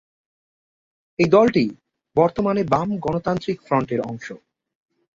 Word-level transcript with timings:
এই 1.19 1.29
দলটি 1.29 1.63
বর্তমানে 2.15 2.61
বাম 2.63 2.89
গণতান্ত্রিক 2.97 3.57
ফ্রন্টের 3.61 4.01
অংশ। 4.01 4.27